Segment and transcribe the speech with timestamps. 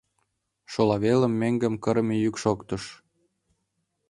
[0.71, 2.83] Шола велым меҥгым кырыме йӱк шоктыш.